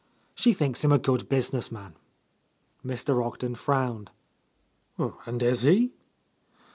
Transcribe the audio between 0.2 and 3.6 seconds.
She thinks him a good business man." Mr. Ogden